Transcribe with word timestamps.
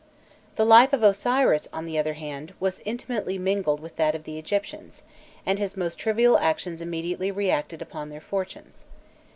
The 0.55 0.65
life 0.65 0.93
of 0.93 1.03
Osiris, 1.03 1.67
on 1.71 1.85
the 1.85 1.99
other 1.99 2.13
hand, 2.15 2.55
was 2.59 2.81
intimately 2.85 3.37
mingled 3.37 3.79
with 3.79 3.97
that 3.97 4.15
of 4.15 4.23
the 4.23 4.39
Egyptians, 4.39 5.03
and 5.45 5.59
his 5.59 5.77
most 5.77 5.99
trivial 5.99 6.39
actions 6.39 6.81
immediately 6.81 7.29
reacted 7.29 7.83
upon 7.83 8.09
their 8.09 8.19
fortunes. 8.19 8.85